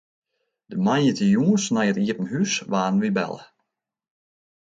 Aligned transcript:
De 0.69 0.75
moandeitejûns 0.83 1.63
nei 1.73 1.87
it 1.91 2.01
iepen 2.03 2.29
hús 2.31 2.53
waarden 2.71 3.01
wy 3.03 3.09
belle. 3.17 3.41